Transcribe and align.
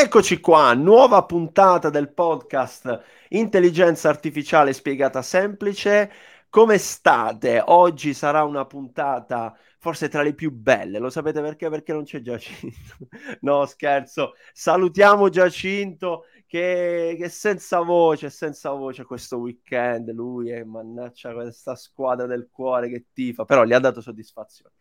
Eccoci 0.00 0.38
qua, 0.38 0.74
nuova 0.74 1.24
puntata 1.24 1.90
del 1.90 2.12
podcast 2.12 3.02
Intelligenza 3.30 4.08
Artificiale 4.08 4.72
Spiegata 4.72 5.22
Semplice. 5.22 6.08
Come 6.48 6.78
state? 6.78 7.60
Oggi 7.66 8.14
sarà 8.14 8.44
una 8.44 8.64
puntata 8.64 9.58
forse 9.80 10.08
tra 10.08 10.22
le 10.22 10.34
più 10.34 10.52
belle. 10.52 11.00
Lo 11.00 11.10
sapete 11.10 11.40
perché? 11.40 11.68
Perché 11.68 11.92
non 11.92 12.04
c'è 12.04 12.20
Giacinto. 12.20 13.08
no, 13.42 13.66
scherzo. 13.66 14.34
Salutiamo 14.52 15.30
Giacinto 15.30 16.26
che, 16.46 17.16
che 17.18 17.28
senza 17.28 17.80
voce, 17.80 18.30
senza 18.30 18.70
voce 18.70 19.02
questo 19.04 19.38
weekend. 19.38 20.12
Lui 20.12 20.50
è 20.50 20.62
mannaggia 20.62 21.34
questa 21.34 21.74
squadra 21.74 22.26
del 22.26 22.48
cuore 22.52 22.88
che 22.88 23.06
tifa, 23.12 23.44
però 23.44 23.64
gli 23.64 23.72
ha 23.72 23.80
dato 23.80 24.00
soddisfazione. 24.00 24.74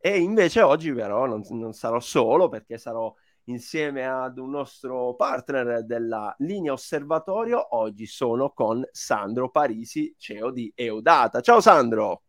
E 0.00 0.18
invece 0.18 0.62
oggi 0.62 0.94
però 0.94 1.26
non, 1.26 1.42
non 1.50 1.74
sarò 1.74 2.00
solo 2.00 2.48
perché 2.48 2.78
sarò 2.78 3.14
insieme 3.44 4.06
ad 4.06 4.38
un 4.38 4.50
nostro 4.50 5.14
partner 5.14 5.84
della 5.84 6.34
linea 6.38 6.72
osservatorio. 6.72 7.76
Oggi 7.76 8.06
sono 8.06 8.50
con 8.50 8.86
Sandro 8.90 9.50
Parisi, 9.50 10.14
CEO 10.16 10.50
di 10.50 10.72
Eudata. 10.74 11.40
Ciao 11.40 11.60
Sandro! 11.60 12.22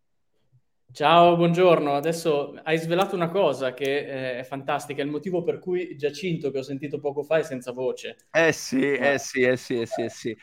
Ciao, 0.91 1.35
buongiorno. 1.35 1.95
Adesso 1.95 2.53
hai 2.63 2.77
svelato 2.77 3.15
una 3.15 3.29
cosa 3.29 3.73
che 3.73 4.35
eh, 4.35 4.39
è 4.39 4.43
fantastica, 4.43 5.01
è 5.01 5.05
il 5.05 5.09
motivo 5.09 5.41
per 5.41 5.57
cui 5.57 5.95
Giacinto, 5.97 6.51
che 6.51 6.59
ho 6.59 6.61
sentito 6.61 6.99
poco 6.99 7.23
fa, 7.23 7.37
è 7.37 7.43
senza 7.43 7.71
voce. 7.71 8.27
Eh 8.31 8.51
sì, 8.51 8.93
eh 8.93 9.17
sì, 9.19 9.41
eh 9.41 9.57
sì, 9.57 9.79
eh 9.79 9.85
sì, 9.85 10.01
eh 10.03 10.09
sì. 10.09 10.37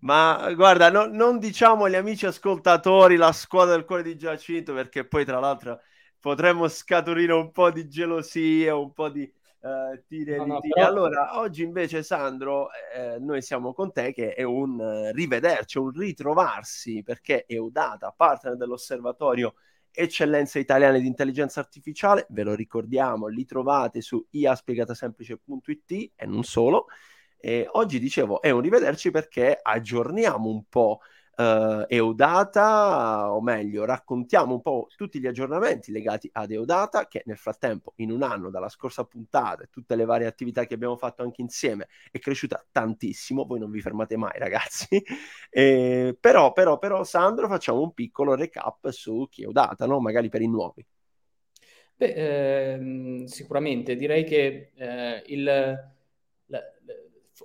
Ma 0.00 0.52
guarda, 0.54 0.90
no, 0.90 1.06
non 1.06 1.38
diciamo 1.38 1.84
agli 1.84 1.94
amici 1.96 2.26
ascoltatori 2.26 3.16
la 3.16 3.32
squadra 3.32 3.74
del 3.74 3.84
cuore 3.84 4.02
di 4.02 4.16
Giacinto, 4.16 4.74
perché 4.74 5.06
poi 5.06 5.24
tra 5.24 5.40
l'altro 5.40 5.80
potremmo 6.20 6.68
scaturire 6.68 7.32
un 7.32 7.50
po' 7.52 7.70
di 7.70 7.88
gelosia, 7.88 8.76
un 8.76 8.92
po' 8.92 9.08
di 9.08 9.32
uh, 9.66 10.02
tire, 10.06 10.36
no, 10.36 10.46
no, 10.46 10.60
però... 10.60 10.86
Allora, 10.86 11.38
oggi 11.38 11.62
invece, 11.62 12.02
Sandro, 12.02 12.68
eh, 12.94 13.18
noi 13.18 13.42
siamo 13.42 13.72
con 13.72 13.92
te 13.92 14.12
che 14.12 14.34
è 14.34 14.42
un 14.42 14.78
uh, 14.78 15.12
rivederci, 15.12 15.78
un 15.78 15.90
ritrovarsi, 15.90 17.02
perché 17.02 17.44
Eudata, 17.46 18.14
partner 18.16 18.56
dell'osservatorio 18.56 19.54
Eccellenze 19.90 20.58
Italiane 20.58 21.00
di 21.00 21.06
Intelligenza 21.06 21.60
Artificiale, 21.60 22.26
ve 22.30 22.42
lo 22.42 22.54
ricordiamo, 22.54 23.28
li 23.28 23.44
trovate 23.46 24.02
su 24.02 24.24
iaspiegatasemplice.it 24.30 26.12
e 26.14 26.26
non 26.26 26.44
solo. 26.44 26.86
E 27.38 27.66
oggi 27.72 27.98
dicevo, 27.98 28.42
è 28.42 28.50
un 28.50 28.60
rivederci 28.60 29.10
perché 29.10 29.58
aggiorniamo 29.60 30.48
un 30.48 30.64
po' 30.68 31.00
uh, 31.36 31.84
Eudata, 31.88 33.32
o 33.32 33.40
meglio, 33.40 33.84
raccontiamo 33.84 34.54
un 34.54 34.62
po' 34.62 34.88
tutti 34.96 35.20
gli 35.20 35.26
aggiornamenti 35.26 35.92
legati 35.92 36.28
ad 36.32 36.50
Eudata, 36.50 37.06
che 37.06 37.22
nel 37.26 37.36
frattempo, 37.36 37.92
in 37.96 38.10
un 38.10 38.22
anno 38.22 38.50
dalla 38.50 38.68
scorsa 38.68 39.04
puntata 39.04 39.62
e 39.62 39.68
tutte 39.70 39.94
le 39.96 40.04
varie 40.04 40.26
attività 40.26 40.64
che 40.64 40.74
abbiamo 40.74 40.96
fatto 40.96 41.22
anche 41.22 41.42
insieme, 41.42 41.88
è 42.10 42.18
cresciuta 42.18 42.64
tantissimo. 42.70 43.44
Voi 43.44 43.58
non 43.58 43.70
vi 43.70 43.80
fermate 43.80 44.16
mai, 44.16 44.38
ragazzi. 44.38 45.02
eh, 45.50 46.16
però, 46.18 46.52
però, 46.52 46.78
però, 46.78 47.04
Sandro, 47.04 47.48
facciamo 47.48 47.80
un 47.80 47.92
piccolo 47.92 48.34
recap 48.34 48.88
su 48.90 49.26
chi 49.30 49.42
è 49.42 49.44
Eudata, 49.44 49.86
no? 49.86 50.00
magari 50.00 50.28
per 50.28 50.42
i 50.42 50.48
nuovi. 50.48 50.84
Beh, 51.98 52.72
ehm, 52.74 53.24
sicuramente 53.24 53.96
direi 53.96 54.24
che 54.24 54.72
eh, 54.74 55.22
il, 55.26 55.44
la, 55.44 56.60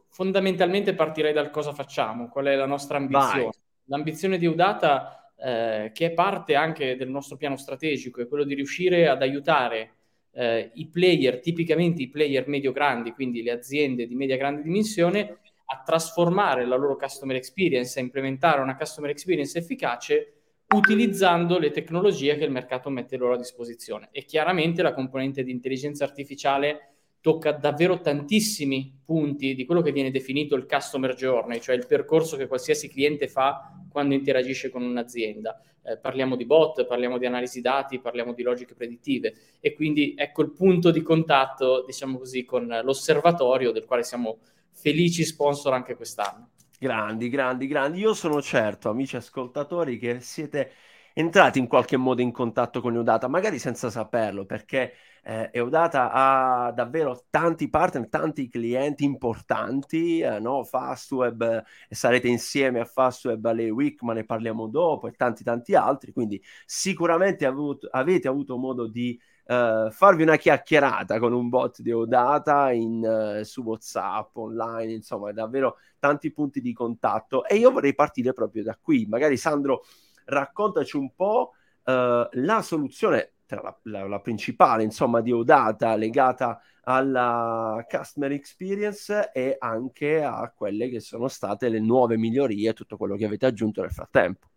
fondamentalmente 0.09 0.94
partirei 0.94 1.31
dal 1.31 1.50
cosa 1.50 1.72
facciamo, 1.72 2.28
qual 2.28 2.48
è 2.48 2.55
la 2.55 2.66
nostra 2.66 2.98
ambizione. 2.98 3.44
Vai 3.44 3.52
l'ambizione 3.85 4.37
di 4.37 4.45
Udata, 4.45 5.33
eh, 5.37 5.91
che 5.93 6.07
è 6.07 6.11
parte 6.11 6.55
anche 6.55 6.95
del 6.95 7.09
nostro 7.09 7.37
piano 7.37 7.57
strategico, 7.57 8.21
è 8.21 8.27
quello 8.27 8.43
di 8.43 8.53
riuscire 8.53 9.07
ad 9.07 9.21
aiutare 9.21 9.93
eh, 10.33 10.71
i 10.75 10.87
player, 10.87 11.39
tipicamente 11.39 12.02
i 12.02 12.09
player 12.09 12.47
medio-grandi, 12.47 13.11
quindi 13.11 13.41
le 13.41 13.52
aziende 13.52 14.07
di 14.07 14.15
media-grande 14.15 14.61
dimensione, 14.61 15.37
a 15.73 15.83
trasformare 15.85 16.65
la 16.65 16.75
loro 16.75 16.97
customer 16.97 17.35
experience, 17.35 17.97
a 17.97 18.02
implementare 18.02 18.61
una 18.61 18.75
customer 18.75 19.09
experience 19.09 19.58
efficace 19.58 20.33
utilizzando 20.73 21.59
le 21.59 21.71
tecnologie 21.71 22.36
che 22.36 22.45
il 22.45 22.52
mercato 22.52 22.89
mette 22.89 23.17
loro 23.17 23.33
a 23.33 23.37
disposizione. 23.37 24.09
E 24.11 24.25
chiaramente 24.25 24.81
la 24.81 24.93
componente 24.93 25.43
di 25.43 25.52
intelligenza 25.52 26.03
artificiale 26.03 26.93
tocca 27.21 27.52
davvero 27.52 28.02
tantissimi 28.02 28.99
punti 29.05 29.54
di 29.54 29.65
quello 29.65 29.82
che 29.82 29.92
viene 29.92 30.11
definito 30.11 30.55
il 30.55 30.65
customer 30.65 31.14
journey, 31.14 31.61
cioè 31.61 31.76
il 31.76 31.86
percorso 31.86 32.36
che 32.36 32.48
qualsiasi 32.48 32.89
cliente 32.89 33.27
fa 33.27 33.71
quando 33.89 34.15
interagisce 34.15 34.70
con 34.70 34.82
un'azienda. 34.82 35.61
Eh, 35.83 35.98
parliamo 35.98 36.36
di 36.36 36.45
bot, 36.45 36.86
parliamo 36.86 37.17
di 37.17 37.26
analisi 37.26 37.61
dati, 37.61 37.99
parliamo 37.99 38.33
di 38.33 38.43
logiche 38.43 38.76
predittive 38.76 39.33
e 39.59 39.73
quindi 39.73 40.14
ecco 40.15 40.42
il 40.42 40.52
punto 40.52 40.92
di 40.92 41.02
contatto, 41.02 41.83
diciamo 41.86 42.17
così, 42.17 42.43
con 42.43 42.67
l'osservatorio 42.83 43.71
del 43.71 43.86
quale 43.86 44.03
siamo 44.03 44.39
felici 44.71 45.23
sponsor 45.23 45.73
anche 45.73 45.95
quest'anno. 45.95 46.49
Grandi, 46.80 47.30
grandi, 47.30 47.67
grandi. 47.67 47.99
Io 47.99 48.14
sono 48.15 48.42
certo, 48.42 48.89
amici 48.89 49.15
ascoltatori, 49.15 49.99
che 49.99 50.20
siete 50.20 50.71
entrati 51.14 51.60
in 51.60 51.67
qualche 51.67 51.98
modo 51.98 52.22
in 52.22 52.32
contatto 52.32 52.82
con 52.82 52.95
Udata, 52.95 53.27
magari 53.27 53.60
senza 53.60 53.89
saperlo, 53.89 54.45
perché 54.45 54.94
eh, 55.23 55.49
Eudata 55.52 56.11
ha 56.11 56.72
davvero 56.72 57.26
tanti 57.30 57.70
partner, 57.70 58.10
tanti 58.10 58.49
clienti 58.49 59.04
importanti, 59.04 60.20
eh, 60.20 60.39
no? 60.39 60.64
Fastweb, 60.64 61.42
eh, 61.89 61.95
sarete 61.95 62.27
insieme 62.27 62.80
a 62.80 62.86
Fastweb 62.86 63.45
alle 63.45 63.70
Week, 63.70 64.02
ma 64.02 64.14
ne 64.14 64.23
parliamo 64.23 64.67
dopo, 64.67 65.08
e 65.08 65.11
tanti 65.11 65.44
tanti 65.44 65.76
altri, 65.76 66.11
quindi 66.11 66.42
sicuramente 66.66 67.45
avuto, 67.45 67.88
avete 67.92 68.27
avuto 68.27 68.58
modo 68.58 68.88
di 68.88 69.20
Uh, 69.44 69.89
farvi 69.92 70.21
una 70.21 70.38
chiacchierata 70.38 71.20
con 71.20 71.33
un 71.33 71.50
bot 71.50 71.82
di 71.82 71.89
Eudata 71.89 72.71
in, 72.71 73.04
uh, 73.04 73.44
su 73.44 73.64
WhatsApp, 73.64 74.38
online, 74.38 74.94
insomma, 74.94 75.33
davvero 75.33 75.77
tanti 76.00 76.32
punti 76.32 76.61
di 76.61 76.71
contatto. 76.71 77.44
E 77.45 77.55
io 77.55 77.71
vorrei 77.71 77.94
partire 77.94 78.32
proprio 78.32 78.64
da 78.64 78.77
qui. 78.80 79.08
Magari 79.10 79.36
Sandro, 79.36 79.83
raccontaci 80.31 80.97
un 80.97 81.14
po' 81.14 81.52
uh, 81.83 81.92
la 82.31 82.61
soluzione 82.61 83.33
la, 83.55 83.77
la, 83.83 84.08
la, 84.08 84.19
principale, 84.21 84.83
insomma, 84.83 85.21
di 85.21 85.31
Odata 85.31 85.95
legata 85.95 86.61
alla 86.83 87.86
customer 87.89 88.31
experience 88.31 89.31
e 89.33 89.55
anche 89.59 90.23
a 90.23 90.52
quelle 90.55 90.89
che 90.89 90.99
sono 90.99 91.27
state 91.27 91.70
le 91.70 91.80
nuove 91.80 92.17
migliorie, 92.17 92.73
tutto 92.73 92.97
quello 92.97 93.15
che 93.15 93.25
avete 93.25 93.45
aggiunto 93.45 93.81
nel 93.81 93.91
frattempo. 93.91 94.47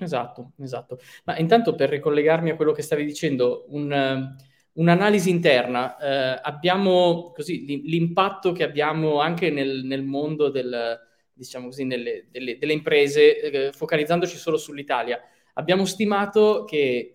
Esatto, 0.00 0.52
esatto. 0.60 0.98
Ma 1.24 1.36
intanto 1.36 1.74
per 1.74 1.90
ricollegarmi 1.90 2.50
a 2.50 2.56
quello 2.56 2.72
che 2.72 2.82
stavi 2.82 3.04
dicendo, 3.04 3.66
un, 3.68 4.34
un'analisi 4.72 5.28
interna, 5.28 5.96
eh, 5.98 6.40
abbiamo 6.42 7.32
così 7.34 7.82
l'impatto 7.84 8.52
che 8.52 8.62
abbiamo 8.62 9.20
anche 9.20 9.50
nel, 9.50 9.84
nel 9.84 10.02
mondo 10.02 10.48
del, 10.48 10.98
diciamo 11.32 11.66
così, 11.66 11.84
nelle, 11.84 12.26
delle, 12.30 12.58
delle 12.58 12.72
imprese, 12.72 13.40
eh, 13.40 13.72
focalizzandoci 13.72 14.36
solo 14.36 14.56
sull'Italia. 14.56 15.20
Abbiamo 15.54 15.84
stimato 15.84 16.64
che 16.64 17.12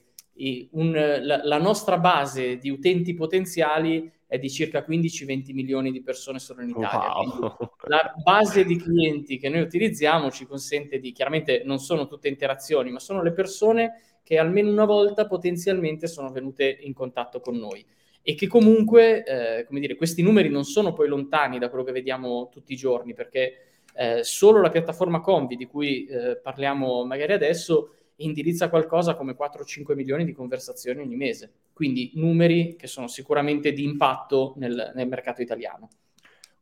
un, 0.72 0.92
la, 0.92 1.42
la, 1.44 1.58
nostra 1.58 1.98
base 1.98 2.58
di 2.58 2.70
utenti 2.70 3.16
potenziali 3.16 4.12
è 4.28 4.38
di 4.38 4.50
circa 4.50 4.86
15-20 4.88 5.54
milioni 5.54 5.92
di 5.92 6.02
persone 6.02 6.38
solo 6.38 6.62
in 6.62 6.70
Italia. 6.70 7.14
Wow. 7.16 7.56
La 7.88 8.14
base 8.22 8.66
di 8.66 8.78
clienti 8.78 9.38
che 9.38 9.50
noi 9.50 9.62
utilizziamo 9.62 10.30
ci 10.30 10.46
consente 10.46 11.00
di, 11.00 11.12
chiaramente 11.12 11.64
non 11.66 11.80
sono 11.80 12.08
tutte 12.08 12.28
interazioni, 12.28 12.92
ma 12.92 13.00
sono 13.00 13.24
le 13.24 13.32
persone 13.32 14.02
che 14.24 14.38
almeno 14.38 14.70
una 14.70 14.86
volta 14.86 15.26
potenzialmente 15.26 16.08
sono 16.08 16.30
venute 16.30 16.78
in 16.82 16.94
contatto 16.94 17.40
con 17.40 17.56
noi 17.56 17.84
e 18.22 18.36
che 18.36 18.48
comunque, 18.48 19.24
eh, 19.24 19.66
come 19.66 19.80
dire, 19.80 19.96
questi 19.96 20.22
numeri 20.22 20.50
non 20.50 20.66
sono 20.66 20.92
poi 20.92 21.08
lontani 21.08 21.60
da 21.60 21.70
quello 21.70 21.86
che 21.86 21.94
vediamo 21.94 22.50
tutti 22.52 22.74
i 22.74 22.76
giorni, 22.76 23.14
perché 23.14 23.54
eh, 23.98 24.24
solo 24.24 24.62
la 24.62 24.70
piattaforma 24.70 25.22
Convi 25.22 25.56
di 25.56 25.66
cui 25.66 26.06
eh, 26.06 26.38
parliamo 26.38 27.04
magari 27.04 27.34
adesso 27.34 27.94
indirizza 28.18 28.70
qualcosa 28.70 29.16
come 29.16 29.36
4-5 29.36 29.96
milioni 29.96 30.24
di 30.24 30.34
conversazioni 30.34 31.00
ogni 31.00 31.16
mese. 31.16 31.52
Quindi 31.74 32.12
numeri 32.16 32.76
che 32.76 32.88
sono 32.88 33.08
sicuramente 33.08 33.74
di 33.74 33.84
impatto 33.84 34.54
nel, 34.58 34.92
nel 34.94 35.08
mercato 35.08 35.42
italiano. 35.42 35.90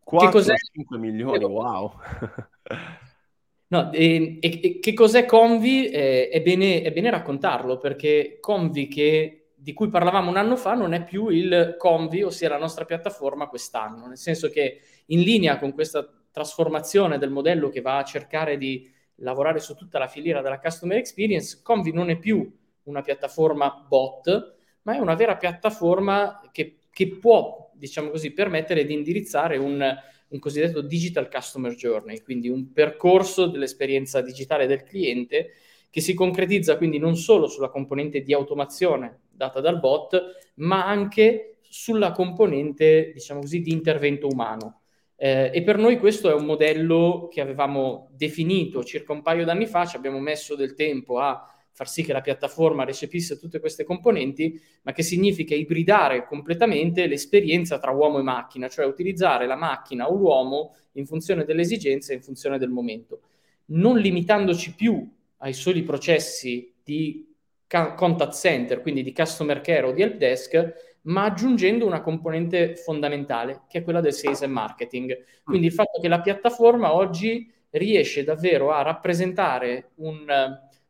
4-5 0.10 0.98
milioni, 0.98 1.44
wow! 1.44 1.92
no, 3.68 3.92
e, 3.92 4.38
e, 4.40 4.60
e, 4.62 4.80
che 4.80 4.94
cos'è 4.94 5.26
Convi? 5.26 5.90
Eh, 5.90 6.30
è, 6.30 6.42
bene, 6.42 6.84
è, 6.84 6.92
bene, 6.92 7.10
raccontarlo 7.10 7.78
perché 7.78 8.38
Convi 8.40 8.88
che, 8.88 9.48
di 9.56 9.74
cui 9.74 9.90
parlavamo 9.90 10.30
un 10.30 10.38
anno 10.38 10.56
fa 10.56 10.74
non 10.74 10.94
è 10.94 11.04
più 11.04 11.30
il 11.30 11.76
Convi, 11.78 12.24
ossia 12.24 12.50
la 12.50 12.60
nostra 12.60 12.86
piattaforma 12.86 13.48
quest'anno, 13.48 14.08
nel 14.08 14.18
senso 14.18 14.50
che 14.50 14.80
in 15.08 15.22
linea 15.22 15.58
con 15.58 15.74
questa 15.74 16.08
trasformazione 16.36 17.18
del 17.18 17.30
modello 17.30 17.70
che 17.70 17.80
va 17.80 17.98
a 17.98 18.04
cercare 18.04 18.58
di 18.58 18.92
lavorare 19.20 19.60
su 19.60 19.74
tutta 19.74 19.98
la 19.98 20.10
filiera 20.10 20.42
della 20.42 20.60
customer 20.60 20.98
experience, 20.98 21.62
Convi 21.64 21.94
non 21.94 22.10
è 22.10 22.20
più 22.20 22.54
una 22.84 23.02
piattaforma 23.02 23.86
bot, 23.88 24.56
ma 24.82 24.96
è 24.96 25.00
una 25.00 25.16
vera 25.16 25.38
piattaforma 25.38 26.42
che, 26.52 26.80
che 26.92 27.08
può, 27.08 27.72
diciamo 27.74 28.10
così, 28.10 28.34
permettere 28.34 28.84
di 28.86 28.94
indirizzare 28.94 29.56
un, 29.56 29.82
un 30.28 30.40
cosiddetto 30.40 30.82
digital 30.82 31.30
customer 31.30 31.74
journey, 31.74 32.20
quindi 32.20 32.50
un 32.50 32.74
percorso 32.74 33.46
dell'esperienza 33.46 34.20
digitale 34.20 34.68
del 34.68 34.84
cliente 34.84 35.52
che 35.90 36.02
si 36.02 36.14
concretizza 36.14 36.76
quindi 36.76 36.98
non 36.98 37.16
solo 37.16 37.48
sulla 37.48 37.70
componente 37.70 38.20
di 38.20 38.34
automazione 38.34 39.22
data 39.30 39.62
dal 39.62 39.80
bot, 39.80 40.52
ma 40.56 40.86
anche 40.86 41.60
sulla 41.62 42.12
componente, 42.12 43.12
diciamo 43.14 43.40
così, 43.40 43.62
di 43.62 43.72
intervento 43.72 44.28
umano. 44.28 44.82
Eh, 45.18 45.52
e 45.54 45.64
per 45.64 45.78
noi 45.78 45.98
questo 45.98 46.30
è 46.30 46.34
un 46.34 46.46
modello 46.46 47.30
che 47.32 47.40
avevamo 47.40 48.10
definito 48.12 48.84
circa 48.84 49.14
un 49.14 49.22
paio 49.22 49.46
d'anni 49.46 49.66
fa, 49.66 49.86
ci 49.86 49.96
abbiamo 49.96 50.20
messo 50.20 50.56
del 50.56 50.74
tempo 50.74 51.20
a 51.20 51.50
far 51.72 51.90
sì 51.90 52.04
che 52.04 52.14
la 52.14 52.22
piattaforma 52.22 52.86
recepisse 52.86 53.38
tutte 53.38 53.60
queste 53.60 53.84
componenti, 53.84 54.60
ma 54.84 54.94
che 54.94 55.04
significa 55.04 55.56
ibridare 55.56 56.26
completamente 56.26 57.06
l'esperienza 57.06 57.80
tra 57.80 57.92
uomo 57.92 58.20
e 58.20 58.24
macchina, 58.24 58.70
cioè 58.70 58.86
utilizzare 58.86 59.46
la 59.46 59.58
macchina 59.58 60.10
o 60.10 60.16
l'uomo 60.16 60.74
in 60.94 61.06
funzione 61.06 61.44
delle 61.44 61.62
esigenze 61.62 62.14
in 62.14 62.22
funzione 62.22 62.58
del 62.58 62.70
momento, 62.70 63.24
non 63.68 63.98
limitandoci 63.98 64.74
più 64.74 65.06
ai 65.38 65.52
soli 65.52 65.84
processi 65.84 66.74
di 66.82 67.34
contact 67.68 68.34
center, 68.34 68.82
quindi 68.82 69.04
di 69.04 69.12
customer 69.12 69.60
care 69.60 69.88
o 69.88 69.92
di 69.92 70.02
help 70.02 70.16
desk, 70.16 70.95
ma 71.06 71.24
aggiungendo 71.24 71.86
una 71.86 72.02
componente 72.02 72.76
fondamentale, 72.76 73.64
che 73.68 73.80
è 73.80 73.84
quella 73.84 74.02
del 74.02 74.14
sales 74.14 74.42
and 74.42 74.54
marketing. 74.54 75.18
Quindi 75.44 75.68
il 75.68 75.74
mm. 75.74 75.76
fatto 75.76 76.00
che 76.00 76.08
la 76.08 76.22
piattaforma 76.22 76.94
oggi 76.94 77.52
riesce 77.72 78.24
davvero 78.24 78.72
a 78.72 78.82
rappresentare 78.82 79.92
un, 79.96 80.26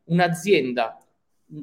un'azienda 0.04 0.98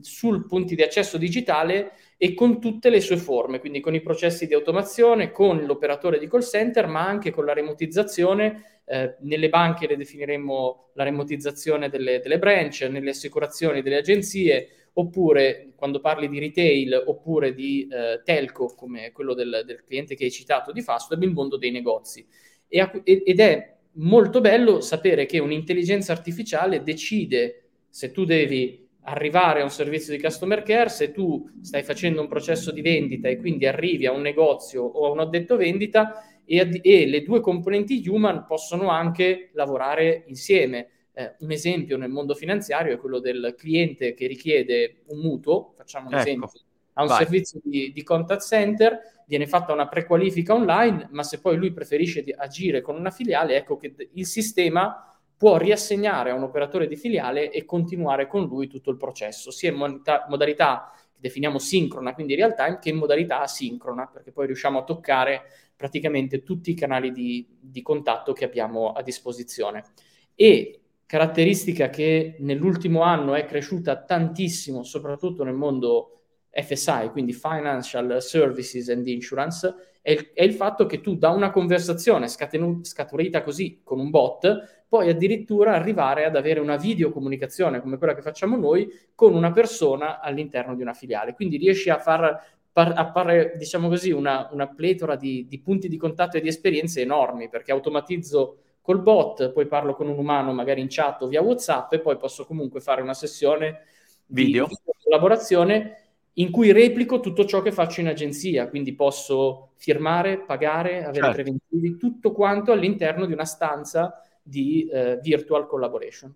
sul 0.02 0.46
punti 0.46 0.76
di 0.76 0.82
accesso 0.82 1.18
digitale 1.18 1.94
e 2.18 2.34
con 2.34 2.62
tutte 2.62 2.90
le 2.90 3.02
sue 3.02 3.18
forme, 3.18 3.60
quindi 3.60 3.82
con 3.82 3.94
i 3.94 4.02
processi 4.02 4.48
di 4.48 4.54
automazione, 4.54 5.32
con 5.32 5.64
l'operatore 5.66 6.20
di 6.20 6.28
call 6.28 6.42
center, 6.42 6.88
ma 6.88 7.06
anche 7.06 7.32
con 7.32 7.46
la 7.46 7.54
remotizzazione. 7.54 8.82
Eh, 8.86 9.16
nelle 9.22 9.48
banche 9.48 9.88
le 9.88 9.96
definiremmo 9.96 10.92
la 10.96 11.04
remotizzazione 11.04 11.90
delle, 11.90 12.20
delle 12.20 12.40
branch, 12.40 12.82
nelle 12.90 13.12
assicurazioni 13.12 13.82
delle 13.82 13.98
agenzie, 13.98 14.83
oppure 14.94 15.74
quando 15.76 16.00
parli 16.00 16.28
di 16.28 16.40
retail 16.40 17.04
oppure 17.06 17.54
di 17.54 17.88
eh, 17.90 18.22
telco 18.24 18.74
come 18.76 19.12
quello 19.12 19.34
del, 19.34 19.64
del, 19.66 19.84
cliente 19.84 20.16
che 20.16 20.26
hai 20.26 20.32
citato 20.32 20.72
di 20.72 20.82
Fastweb, 20.82 21.22
il 21.24 21.32
mondo 21.32 21.58
dei 21.58 21.72
negozi. 21.72 22.26
E, 22.68 23.02
ed 23.04 23.40
è 23.40 23.76
molto 23.94 24.42
bello 24.42 24.82
sapere 24.82 25.26
che 25.26 25.40
un'intelligenza 25.40 26.12
artificiale 26.12 26.84
decide 26.84 27.64
se 27.90 28.12
tu 28.12 28.26
devi 28.26 28.82
arrivare 29.06 29.62
a 29.62 29.64
un 29.64 29.70
servizio 29.70 30.16
di 30.16 30.22
customer 30.22 30.64
care, 30.64 30.90
se 30.90 31.12
tu 31.12 31.50
stai 31.62 31.84
facendo 31.84 32.22
un 32.22 32.28
processo 32.28 32.72
di 32.72 32.82
vendita 32.82 33.28
e 33.28 33.38
quindi 33.38 33.66
arrivi 33.66 34.06
a 34.06 34.14
un 34.14 34.22
negozio 34.22 34.84
o 34.84 35.08
a 35.08 35.12
un 35.12 35.20
addetto 35.20 35.58
vendita 35.58 36.24
e, 36.46 36.80
e 36.82 37.06
le 37.06 37.22
due 37.24 37.42
componenti 37.42 38.02
human 38.08 38.46
possono 38.46 38.90
anche 38.90 39.50
lavorare 39.54 40.24
insieme 40.28 40.88
eh, 41.14 41.36
un 41.40 41.52
esempio 41.52 41.98
nel 41.98 42.10
mondo 42.10 42.34
finanziario 42.34 42.94
è 42.94 42.98
quello 42.98 43.20
del 43.20 43.54
cliente 43.58 44.14
che 44.14 44.28
richiede 44.28 45.04
un 45.08 45.20
mutuo, 45.20 45.74
facciamo 45.78 46.08
un 46.08 46.16
ecco, 46.16 46.24
esempio, 46.24 46.52
a 46.94 47.02
un 47.04 47.08
vai. 47.08 47.18
servizio 47.20 47.60
di, 47.64 47.92
di, 47.92 48.04
contact 48.04 48.42
center, 48.42 49.00
viene 49.28 49.48
fatta 49.48 49.74
una 49.74 49.88
prequalifica 49.88 50.54
online, 50.54 51.08
ma 51.12 51.24
se 51.24 51.40
poi 51.40 51.56
lui 51.56 51.72
preferisce 51.72 52.24
agire 52.36 52.82
con 52.82 52.96
una 52.96 53.12
filiale, 53.12 53.56
ecco 53.56 53.78
che 53.78 53.94
il 54.12 54.26
sistema 54.26 55.16
può 55.38 55.58
riassegnare 55.58 56.32
a 56.32 56.36
un 56.36 56.44
operatore 56.44 56.88
di 56.88 56.96
filiale 56.96 57.52
e 57.52 57.66
continuare 57.66 58.28
con 58.28 58.46
lui 58.46 58.68
tutto 58.68 58.90
il 58.90 58.98
processo, 58.98 59.52
sia 59.52 59.70
in 59.70 59.76
modalità, 59.76 60.26
modalità 60.30 60.92
che 61.12 61.20
definiamo 61.20 61.60
sincrona, 61.60 62.14
quindi 62.14 62.36
real 62.36 62.56
time, 62.56 62.80
che 62.80 62.90
in 62.90 62.98
modalità 62.98 63.42
asincrona, 63.42 64.08
perché 64.08 64.32
poi 64.32 64.48
riusciamo 64.48 64.80
a 64.80 64.84
toccare 64.84 65.44
praticamente 65.76 66.44
tutti 66.44 66.72
i 66.72 66.76
canali 66.76 67.12
di, 67.12 67.46
di 67.60 67.82
contatto 67.82 68.34
che 68.34 68.46
abbiamo 68.46 68.94
a 68.94 69.02
disposizione. 69.02 69.84
E 70.36 70.83
caratteristica 71.14 71.92
che 71.92 72.38
nell'ultimo 72.40 73.04
anno 73.04 73.36
è 73.36 73.46
cresciuta 73.46 74.04
tantissimo, 74.04 74.82
soprattutto 74.82 75.44
nel 75.44 75.54
mondo 75.54 76.22
FSI, 76.50 77.10
quindi 77.12 77.34
Financial 77.34 78.20
Services 78.20 78.90
and 78.90 79.06
Insurance, 79.06 79.76
è 80.02 80.10
il, 80.10 80.32
è 80.34 80.42
il 80.42 80.54
fatto 80.54 80.88
che 80.88 81.02
tu 81.02 81.16
da 81.16 81.30
una 81.30 81.52
conversazione 81.52 82.28
scatenu- 82.28 82.84
scaturita 82.84 83.44
così 83.44 83.82
con 83.84 84.00
un 84.00 84.10
bot 84.10 84.86
puoi 84.88 85.08
addirittura 85.08 85.76
arrivare 85.76 86.26
ad 86.26 86.36
avere 86.36 86.60
una 86.60 86.78
videocomunicazione 86.78 87.80
come 87.80 88.00
quella 88.00 88.16
che 88.16 88.24
facciamo 88.24 88.58
noi 88.58 88.90
con 89.14 89.36
una 89.36 89.52
persona 89.52 90.20
all'interno 90.20 90.74
di 90.76 90.82
una 90.82 90.94
filiale. 90.94 91.36
Quindi 91.36 91.58
riesci 91.58 91.92
a 91.92 92.00
far 92.00 92.44
appare, 92.74 93.54
diciamo 93.56 93.88
così, 93.88 94.10
una, 94.10 94.50
una 94.52 94.68
pletora 94.68 95.16
di, 95.16 95.46
di, 95.48 95.60
punti 95.60 95.88
di 95.88 95.98
contatto 95.98 96.38
e 96.38 96.42
di 96.42 96.48
esperienze 96.48 97.02
enormi, 97.02 97.50
perché 97.50 97.72
automatizzo 97.72 98.58
col 98.84 99.02
bot, 99.02 99.54
poi 99.54 99.66
parlo 99.66 99.96
con 99.96 100.10
un 100.10 100.18
umano 100.18 100.52
magari 100.52 100.82
in 100.82 100.88
chat 100.90 101.22
o 101.22 101.28
via 101.28 101.42
WhatsApp 101.42 101.94
e 101.94 102.02
poi 102.02 102.18
posso 102.18 102.46
comunque 102.46 102.82
fare 102.82 103.02
una 103.02 103.14
sessione 103.14 103.86
video 104.26 104.68
di 104.68 104.76
collaborazione 105.04 106.00
in 106.34 106.52
cui 106.52 106.74
replico 106.74 107.22
tutto 107.22 107.46
ciò 107.46 107.62
che 107.62 107.72
faccio 107.72 108.02
in 108.02 108.08
agenzia, 108.08 108.68
quindi 108.68 108.94
posso 108.94 109.70
firmare, 109.76 110.40
pagare, 110.40 111.06
avere 111.06 111.14
certo. 111.14 111.32
preventivi, 111.32 111.98
tutto 111.98 112.34
quanto 112.34 112.74
all'interno 112.74 113.26
di 113.26 113.32
una 113.32 113.46
stanza 113.46 114.22
di 114.42 114.86
eh, 114.92 115.18
virtual 115.22 115.66
collaboration. 115.66 116.36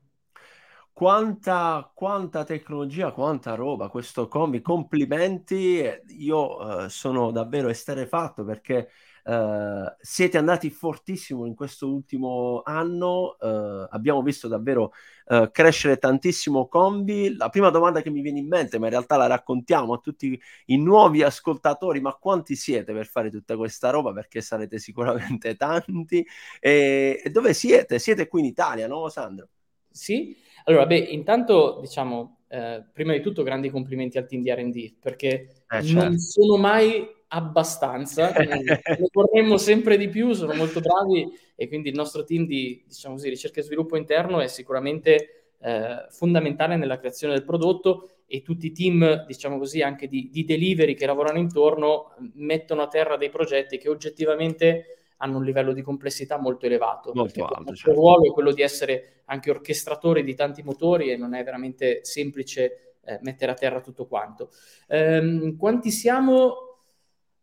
Quanta, 0.93 1.91
quanta, 1.93 2.45
tecnologia, 2.45 3.11
quanta 3.11 3.55
roba, 3.55 3.89
questo 3.89 4.29
combi, 4.29 4.61
complimenti, 4.61 5.83
io 6.19 6.85
eh, 6.85 6.89
sono 6.89 7.31
davvero 7.31 7.67
esterefatto 7.67 8.45
perché 8.45 8.89
Uh, 9.27 9.93
siete 9.99 10.37
andati 10.37 10.69
fortissimo 10.69 11.45
in 11.45 11.53
questo 11.53 11.91
ultimo 11.91 12.61
anno, 12.63 13.35
uh, 13.37 13.85
abbiamo 13.89 14.21
visto 14.21 14.47
davvero 14.47 14.93
uh, 15.25 15.51
crescere 15.51 15.97
tantissimo 15.97 16.69
Combi. 16.69 17.35
La 17.35 17.49
prima 17.49 17.69
domanda 17.69 18.01
che 18.01 18.09
mi 18.09 18.21
viene 18.21 18.39
in 18.39 18.47
mente, 18.47 18.79
ma 18.79 18.85
in 18.85 18.91
realtà 18.91 19.17
la 19.17 19.27
raccontiamo 19.27 19.95
a 19.95 19.97
tutti 19.97 20.39
i 20.67 20.77
nuovi 20.77 21.23
ascoltatori, 21.23 21.99
ma 21.99 22.13
quanti 22.13 22.55
siete 22.55 22.93
per 22.93 23.05
fare 23.05 23.29
tutta 23.29 23.57
questa 23.57 23.89
roba? 23.89 24.13
Perché 24.13 24.39
sarete 24.39 24.79
sicuramente 24.79 25.55
tanti. 25.57 26.25
E, 26.61 27.21
e 27.21 27.29
dove 27.29 27.53
siete? 27.53 27.99
Siete 27.99 28.29
qui 28.29 28.39
in 28.39 28.45
Italia, 28.45 28.87
no 28.87 29.09
Sandro? 29.09 29.49
Sì, 29.91 30.37
allora, 30.63 30.85
beh, 30.85 30.99
intanto 30.99 31.79
diciamo, 31.81 32.43
eh, 32.47 32.81
prima 32.93 33.11
di 33.11 33.19
tutto 33.19 33.43
grandi 33.43 33.69
complimenti 33.69 34.17
al 34.17 34.25
team 34.25 34.41
di 34.41 34.51
R&D, 34.51 34.93
perché 35.01 35.63
eh, 35.67 35.83
certo. 35.83 36.01
non 36.01 36.17
sono 36.17 36.55
mai 36.55 37.15
abbastanza, 37.29 38.31
ne 38.31 39.09
vorremmo 39.11 39.57
sempre 39.57 39.97
di 39.97 40.07
più, 40.07 40.33
sono 40.33 40.53
molto 40.53 40.79
bravi 40.79 41.27
e 41.55 41.67
quindi 41.67 41.89
il 41.89 41.95
nostro 41.95 42.23
team 42.23 42.45
di 42.45 42.83
diciamo 42.87 43.15
così, 43.15 43.29
ricerca 43.29 43.59
e 43.59 43.63
sviluppo 43.63 43.97
interno 43.97 44.39
è 44.39 44.47
sicuramente 44.47 45.55
eh, 45.59 46.05
fondamentale 46.09 46.77
nella 46.77 46.97
creazione 46.97 47.33
del 47.33 47.43
prodotto 47.43 48.09
e 48.27 48.41
tutti 48.41 48.67
i 48.67 48.71
team, 48.71 49.25
diciamo 49.25 49.57
così, 49.57 49.81
anche 49.81 50.07
di, 50.07 50.29
di, 50.31 50.43
delivery 50.43 50.93
che 50.93 51.05
lavorano 51.05 51.37
intorno 51.37 52.15
mettono 52.35 52.81
a 52.81 52.87
terra 52.87 53.17
dei 53.17 53.29
progetti 53.29 53.77
che 53.77 53.89
oggettivamente 53.89 54.97
hanno 55.17 55.37
un 55.37 55.43
livello 55.43 55.73
di 55.73 55.81
complessità 55.81 56.37
molto 56.37 56.65
elevato. 56.65 57.11
Molto 57.13 57.45
alto. 57.45 57.71
Il 57.71 57.77
certo. 57.77 57.99
ruolo 57.99 58.25
è 58.25 58.31
quello 58.31 58.51
di 58.51 58.61
essere 58.61 59.21
anche 59.25 59.49
orchestratori 59.49 60.23
di 60.23 60.35
tanti 60.35 60.61
motori 60.61 61.09
e 61.09 61.17
non 61.17 61.33
è 61.33 61.43
veramente 61.43 62.03
semplice 62.03 62.95
eh, 63.03 63.17
mettere 63.21 63.51
a 63.51 63.55
terra 63.55 63.81
tutto 63.81 64.05
quanto. 64.05 64.51
Ehm, 64.87 65.55
quanti 65.57 65.89
siamo? 65.89 66.66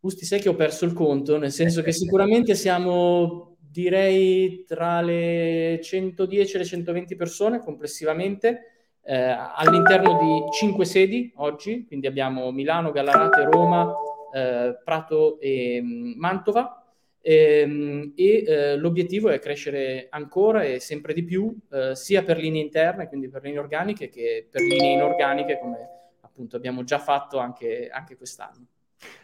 Gusti, 0.04 0.26
sai 0.26 0.38
che 0.38 0.50
ho 0.50 0.54
perso 0.54 0.84
il 0.84 0.92
conto, 0.92 1.38
nel 1.38 1.50
senso 1.50 1.80
che 1.80 1.90
sicuramente 1.90 2.54
siamo, 2.54 3.56
direi, 3.58 4.62
tra 4.66 5.00
le 5.00 5.80
110 5.82 6.54
e 6.54 6.58
le 6.58 6.64
120 6.66 7.16
persone 7.16 7.58
complessivamente 7.58 8.98
eh, 9.02 9.14
all'interno 9.16 10.18
di 10.18 10.52
cinque 10.52 10.84
sedi 10.84 11.32
oggi, 11.36 11.86
quindi 11.86 12.06
abbiamo 12.06 12.50
Milano, 12.50 12.92
Gallarate, 12.92 13.44
Roma, 13.44 13.94
eh, 14.34 14.78
Prato 14.84 15.40
e 15.40 15.80
mm, 15.80 16.18
Mantova. 16.18 16.84
Ehm, 17.22 18.12
e, 18.14 18.44
eh, 18.46 18.76
l'obiettivo 18.76 19.30
è 19.30 19.38
crescere 19.38 20.08
ancora 20.10 20.64
e 20.64 20.80
sempre 20.80 21.14
di 21.14 21.24
più, 21.24 21.56
eh, 21.72 21.96
sia 21.96 22.22
per 22.22 22.36
linee 22.36 22.60
interne, 22.60 23.08
quindi 23.08 23.30
per 23.30 23.42
linee 23.42 23.58
organiche, 23.58 24.10
che 24.10 24.46
per 24.50 24.60
linee 24.60 24.92
inorganiche, 24.92 25.58
come 25.58 25.78
appunto 26.20 26.56
abbiamo 26.56 26.84
già 26.84 26.98
fatto 26.98 27.38
anche, 27.38 27.88
anche 27.90 28.18
quest'anno. 28.18 28.66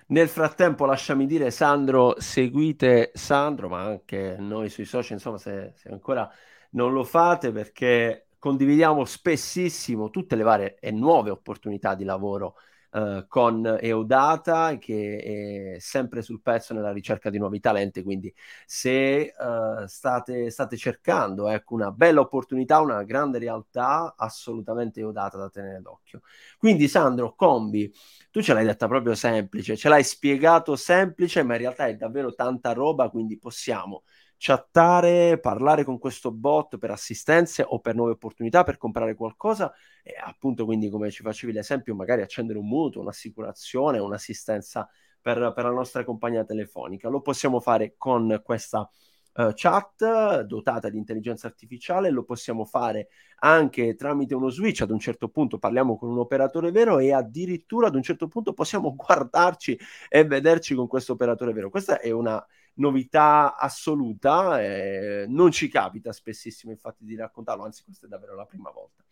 Nel 0.08 0.28
frattempo, 0.28 0.86
lasciami 0.86 1.26
dire, 1.26 1.50
Sandro, 1.50 2.16
seguite 2.18 3.10
Sandro, 3.14 3.68
ma 3.68 3.82
anche 3.82 4.36
noi 4.38 4.68
sui 4.68 4.84
social, 4.84 5.12
insomma, 5.12 5.38
se, 5.38 5.72
se 5.76 5.88
ancora 5.88 6.28
non 6.70 6.92
lo 6.92 7.04
fate, 7.04 7.52
perché 7.52 8.26
condividiamo 8.38 9.04
spessissimo 9.04 10.10
tutte 10.10 10.34
le 10.34 10.42
varie 10.42 10.76
e 10.80 10.90
nuove 10.90 11.30
opportunità 11.30 11.94
di 11.94 12.04
lavoro 12.04 12.56
Uh, 12.92 13.24
con 13.28 13.78
Eudata 13.80 14.76
che 14.78 15.74
è 15.76 15.78
sempre 15.78 16.22
sul 16.22 16.40
pezzo 16.40 16.74
nella 16.74 16.90
ricerca 16.90 17.30
di 17.30 17.38
nuovi 17.38 17.60
talenti 17.60 18.02
quindi 18.02 18.34
se 18.66 19.32
uh, 19.38 19.86
state, 19.86 20.50
state, 20.50 20.76
cercando 20.76 21.48
ecco, 21.48 21.74
una 21.74 21.92
bella 21.92 22.18
opportunità 22.18 22.80
una 22.80 23.04
grande 23.04 23.38
realtà 23.38 24.14
assolutamente 24.16 24.98
Eudata 24.98 25.38
da 25.38 25.48
tenere 25.48 25.80
d'occhio. 25.80 26.22
Quindi 26.58 26.88
Sandro 26.88 27.34
Combi 27.36 27.92
tu 28.30 28.42
ce 28.42 28.54
l'hai 28.54 28.64
detta 28.64 28.88
proprio 28.88 29.14
semplice 29.14 29.76
ce 29.76 29.88
l'hai 29.88 30.04
spiegato 30.04 30.74
semplice 30.74 31.42
ma 31.44 31.54
in 31.54 31.60
realtà 31.60 31.86
è 31.86 31.94
davvero 31.94 32.34
tanta 32.34 32.72
roba 32.72 33.08
quindi 33.08 33.38
possiamo 33.38 34.02
chattare, 34.42 35.38
parlare 35.38 35.84
con 35.84 35.98
questo 35.98 36.32
bot 36.32 36.78
per 36.78 36.90
assistenze 36.90 37.62
o 37.62 37.78
per 37.78 37.94
nuove 37.94 38.12
opportunità, 38.12 38.64
per 38.64 38.78
comprare 38.78 39.14
qualcosa 39.14 39.70
e 40.02 40.14
appunto 40.18 40.64
quindi 40.64 40.88
come 40.88 41.10
ci 41.10 41.22
facevi 41.22 41.52
l'esempio 41.52 41.94
magari 41.94 42.22
accendere 42.22 42.58
un 42.58 42.66
mutuo, 42.66 43.02
un'assicurazione, 43.02 43.98
un'assistenza 43.98 44.88
per, 45.20 45.52
per 45.54 45.64
la 45.64 45.72
nostra 45.72 46.04
compagnia 46.04 46.42
telefonica. 46.42 47.10
Lo 47.10 47.20
possiamo 47.20 47.60
fare 47.60 47.96
con 47.98 48.40
questa 48.42 48.88
uh, 49.34 49.50
chat 49.54 50.40
dotata 50.40 50.88
di 50.88 50.96
intelligenza 50.96 51.46
artificiale, 51.46 52.08
lo 52.08 52.24
possiamo 52.24 52.64
fare 52.64 53.08
anche 53.40 53.94
tramite 53.94 54.34
uno 54.34 54.48
switch, 54.48 54.80
ad 54.80 54.90
un 54.90 55.00
certo 55.00 55.28
punto 55.28 55.58
parliamo 55.58 55.98
con 55.98 56.08
un 56.08 56.18
operatore 56.18 56.70
vero 56.70 56.98
e 56.98 57.12
addirittura 57.12 57.88
ad 57.88 57.94
un 57.94 58.02
certo 58.02 58.26
punto 58.26 58.54
possiamo 58.54 58.94
guardarci 58.96 59.78
e 60.08 60.24
vederci 60.24 60.74
con 60.74 60.86
questo 60.86 61.12
operatore 61.12 61.52
vero. 61.52 61.68
Questa 61.68 62.00
è 62.00 62.10
una 62.10 62.42
novità 62.80 63.56
assoluta, 63.56 64.60
eh, 64.60 65.26
non 65.28 65.50
ci 65.52 65.68
capita 65.68 66.12
spessissimo 66.12 66.72
infatti 66.72 67.04
di 67.04 67.14
raccontarlo, 67.14 67.64
anzi 67.64 67.84
questa 67.84 68.06
è 68.06 68.08
davvero 68.08 68.34
la 68.34 68.46
prima 68.46 68.70
volta. 68.70 69.04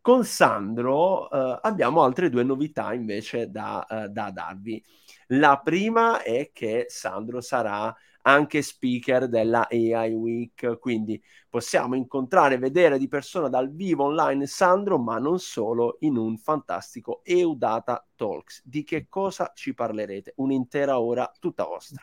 Con 0.00 0.24
Sandro 0.24 1.30
eh, 1.30 1.60
abbiamo 1.62 2.02
altre 2.02 2.28
due 2.28 2.42
novità 2.42 2.92
invece 2.92 3.50
da, 3.50 3.86
eh, 3.86 4.08
da 4.08 4.30
darvi. 4.30 4.82
La 5.28 5.60
prima 5.62 6.22
è 6.22 6.50
che 6.52 6.86
Sandro 6.88 7.40
sarà 7.40 7.94
anche 8.26 8.62
speaker 8.62 9.28
della 9.28 9.66
AI 9.70 10.12
Week, 10.12 10.78
quindi 10.78 11.22
possiamo 11.48 11.94
incontrare 11.94 12.54
e 12.54 12.58
vedere 12.58 12.98
di 12.98 13.08
persona 13.08 13.48
dal 13.48 13.70
vivo 13.70 14.04
online 14.04 14.46
Sandro, 14.46 14.98
ma 14.98 15.18
non 15.18 15.38
solo 15.38 15.96
in 16.00 16.16
un 16.16 16.36
fantastico 16.36 17.20
Eudata 17.22 18.06
Talks. 18.14 18.62
Di 18.64 18.82
che 18.84 19.06
cosa 19.08 19.52
ci 19.54 19.74
parlerete? 19.74 20.34
Un'intera 20.36 21.00
ora 21.00 21.30
tutta 21.38 21.64
vostra. 21.64 22.02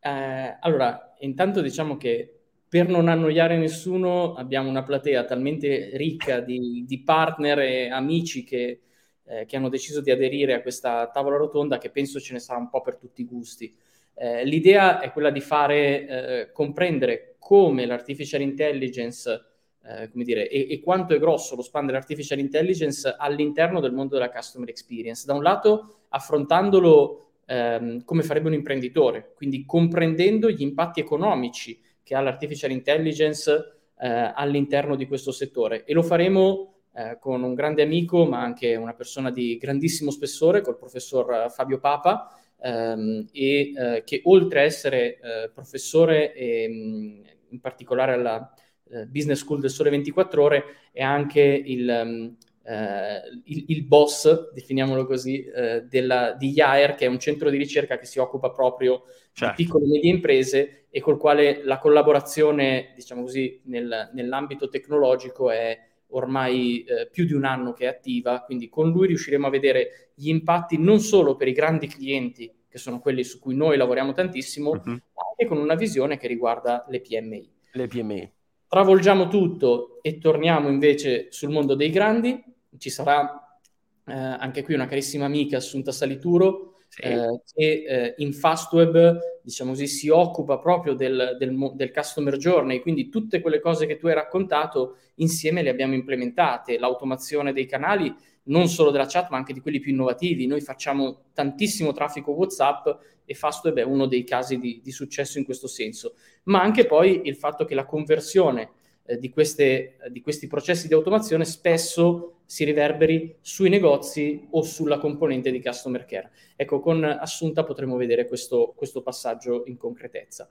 Eh, 0.00 0.56
allora, 0.60 1.14
intanto 1.20 1.60
diciamo 1.60 1.96
che 1.96 2.36
per 2.68 2.88
non 2.88 3.08
annoiare 3.08 3.56
nessuno 3.56 4.34
abbiamo 4.34 4.68
una 4.68 4.82
platea 4.82 5.24
talmente 5.24 5.90
ricca 5.94 6.40
di, 6.40 6.84
di 6.86 7.02
partner 7.02 7.60
e 7.60 7.88
amici 7.90 8.44
che, 8.44 8.80
eh, 9.24 9.44
che, 9.46 9.56
hanno 9.56 9.68
deciso 9.68 10.00
di 10.00 10.10
aderire 10.10 10.54
a 10.54 10.62
questa 10.62 11.08
tavola 11.10 11.36
rotonda 11.36 11.78
che 11.78 11.90
penso 11.90 12.20
ce 12.20 12.32
ne 12.32 12.38
sarà 12.38 12.58
un 12.58 12.68
po' 12.68 12.80
per 12.82 12.96
tutti 12.96 13.22
i 13.22 13.24
gusti. 13.24 13.74
Eh, 14.14 14.44
l'idea 14.44 15.00
è 15.00 15.12
quella 15.12 15.30
di 15.30 15.40
fare 15.40 16.06
eh, 16.06 16.52
comprendere 16.52 17.36
come 17.38 17.86
l'artificial 17.86 18.40
intelligence, 18.40 19.44
eh, 19.84 20.10
come 20.10 20.24
dire, 20.24 20.48
e, 20.48 20.66
e, 20.70 20.80
quanto 20.80 21.14
è 21.14 21.18
grosso 21.18 21.54
lo 21.54 21.62
span 21.62 21.86
dell'artificial 21.86 22.38
intelligence 22.38 23.14
all'interno 23.16 23.78
del 23.78 23.92
mondo 23.92 24.14
della 24.14 24.30
customer 24.30 24.68
experience. 24.68 25.24
Da 25.26 25.34
un 25.34 25.42
lato, 25.42 26.06
affrontandolo 26.08 27.25
ehm, 27.46 28.04
come 28.04 28.22
farebbe 28.22 28.48
un 28.48 28.54
imprenditore, 28.54 29.32
quindi 29.34 29.64
comprendendo 29.64 30.50
gli 30.50 30.62
impatti 30.62 31.00
economici 31.00 31.80
che 32.02 32.14
ha 32.14 32.20
l'artificial 32.20 32.70
intelligence 32.70 33.50
eh, 33.98 34.32
all'interno 34.34 34.96
di 34.96 35.06
questo 35.06 35.32
settore. 35.32 35.84
E 35.84 35.92
lo 35.92 36.02
faremo 36.02 36.74
eh, 36.94 37.18
con 37.18 37.42
un 37.42 37.54
grande 37.54 37.82
amico, 37.82 38.26
ma 38.26 38.40
anche 38.40 38.76
una 38.76 38.94
persona 38.94 39.30
di 39.30 39.56
grandissimo 39.56 40.10
spessore, 40.10 40.60
col 40.60 40.76
professor 40.76 41.50
Fabio 41.50 41.78
Papa, 41.78 42.30
ehm, 42.60 43.28
e 43.32 43.72
eh, 43.74 44.02
che 44.04 44.20
oltre 44.24 44.60
a 44.60 44.62
essere 44.62 45.18
eh, 45.18 45.50
professore 45.52 46.32
e, 46.34 46.68
mm, 46.68 47.24
in 47.50 47.60
particolare 47.60 48.12
alla 48.12 48.52
eh, 48.88 49.06
Business 49.06 49.40
School 49.40 49.60
del 49.60 49.70
Sole 49.70 49.90
24 49.90 50.42
Ore 50.42 50.64
è 50.92 51.02
anche 51.02 51.40
il, 51.40 52.02
mm, 52.04 52.28
eh, 52.66 53.22
il, 53.44 53.64
il, 53.68 53.84
boss, 53.84 54.52
definiamolo 54.52 55.06
così, 55.06 55.44
eh, 55.44 55.82
della, 55.82 56.32
di 56.32 56.50
IAER, 56.50 56.94
che 56.94 57.06
è 57.06 57.08
un 57.08 57.20
centro 57.20 57.48
di 57.48 57.56
ricerca 57.56 57.96
che 57.96 58.06
si 58.06 58.18
occupa 58.18 58.50
proprio 58.50 59.04
certo. 59.32 59.54
di 59.56 59.64
piccole 59.64 59.84
e 59.84 59.88
medie 59.88 60.10
imprese 60.10 60.86
e 60.90 61.00
col 61.00 61.18
quale 61.18 61.62
la 61.64 61.78
collaborazione, 61.78 62.92
diciamo 62.96 63.22
così, 63.22 63.60
nel, 63.66 64.10
nell'ambito 64.14 64.68
tecnologico 64.68 65.50
è 65.50 65.78
ormai 66.08 66.82
eh, 66.84 67.08
più 67.10 67.24
di 67.24 67.34
un 67.34 67.44
anno 67.44 67.72
che 67.72 67.84
è 67.84 67.88
attiva, 67.88 68.42
quindi 68.42 68.68
con 68.68 68.90
lui 68.90 69.08
riusciremo 69.08 69.46
a 69.46 69.50
vedere 69.50 70.10
gli 70.14 70.28
impatti 70.28 70.78
non 70.78 71.00
solo 71.00 71.36
per 71.36 71.48
i 71.48 71.52
grandi 71.52 71.86
clienti, 71.86 72.52
che 72.68 72.78
sono 72.78 72.98
quelli 72.98 73.24
su 73.24 73.38
cui 73.38 73.54
noi 73.54 73.76
lavoriamo 73.76 74.12
tantissimo, 74.12 74.70
uh-huh. 74.70 74.80
ma 74.84 75.22
anche 75.30 75.46
con 75.46 75.58
una 75.58 75.74
visione 75.74 76.16
che 76.16 76.26
riguarda 76.26 76.84
le 76.88 77.00
PMI. 77.00 77.52
Le 77.72 77.86
PMI. 77.86 78.32
Travolgiamo 78.68 79.28
tutto 79.28 79.98
e 80.02 80.18
torniamo 80.18 80.68
invece 80.68 81.28
sul 81.30 81.50
mondo 81.50 81.74
dei 81.74 81.90
grandi. 81.90 82.42
Ci 82.78 82.90
sarà 82.90 83.58
eh, 84.06 84.12
anche 84.12 84.62
qui 84.62 84.74
una 84.74 84.86
carissima 84.86 85.24
amica, 85.24 85.56
Assunta 85.56 85.92
Salituro, 85.92 86.76
sì. 86.88 87.02
eh, 87.02 87.40
che 87.52 87.84
eh, 87.86 88.14
in 88.18 88.32
Fastweb, 88.32 89.18
diciamo 89.42 89.70
così, 89.70 89.86
si 89.86 90.08
occupa 90.08 90.58
proprio 90.58 90.94
del, 90.94 91.36
del, 91.38 91.72
del, 91.74 91.92
customer 91.92 92.36
journey, 92.36 92.80
quindi 92.80 93.08
tutte 93.08 93.40
quelle 93.40 93.60
cose 93.60 93.86
che 93.86 93.96
tu 93.96 94.06
hai 94.06 94.14
raccontato 94.14 94.98
insieme 95.16 95.62
le 95.62 95.70
abbiamo 95.70 95.94
implementate, 95.94 96.78
l'automazione 96.78 97.52
dei 97.52 97.66
canali, 97.66 98.14
non 98.44 98.68
solo 98.68 98.90
della 98.90 99.06
chat, 99.06 99.30
ma 99.30 99.36
anche 99.36 99.52
di 99.52 99.60
quelli 99.60 99.80
più 99.80 99.90
innovativi. 99.90 100.46
Noi 100.46 100.60
facciamo 100.60 101.24
tantissimo 101.32 101.92
traffico 101.92 102.30
WhatsApp 102.30 102.86
e 103.24 103.34
Fastweb 103.34 103.78
è 103.78 103.82
uno 103.82 104.06
dei 104.06 104.22
casi 104.22 104.58
di, 104.58 104.80
di 104.82 104.92
successo 104.92 105.38
in 105.38 105.44
questo 105.44 105.66
senso, 105.66 106.14
ma 106.44 106.62
anche 106.62 106.86
poi 106.86 107.22
il 107.24 107.34
fatto 107.34 107.64
che 107.64 107.74
la 107.74 107.84
conversione 107.84 108.70
eh, 109.06 109.18
di, 109.18 109.30
queste, 109.30 109.96
di 110.10 110.20
questi 110.20 110.46
processi 110.46 110.88
di 110.88 110.94
automazione 110.94 111.44
spesso 111.44 112.40
si 112.44 112.64
riverberi 112.64 113.36
sui 113.40 113.68
negozi 113.68 114.46
o 114.50 114.62
sulla 114.62 114.98
componente 114.98 115.50
di 115.50 115.60
customer 115.60 116.04
care. 116.04 116.30
Ecco, 116.54 116.80
con 116.80 117.04
Assunta 117.04 117.64
potremo 117.64 117.96
vedere 117.96 118.26
questo, 118.26 118.72
questo 118.76 119.02
passaggio 119.02 119.64
in 119.66 119.76
concretezza. 119.76 120.48